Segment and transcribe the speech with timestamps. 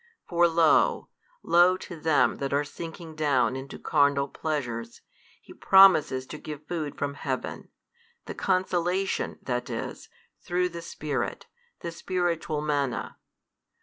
[0.27, 1.09] For lo,
[1.43, 5.01] lo to them that are sinking down into carnal pleasures,
[5.39, 7.69] He promises to give Food from Heaven,
[8.25, 10.09] the consolation, that is,
[10.41, 11.45] through the Spirit,
[11.81, 13.19] the Spiritual Manna.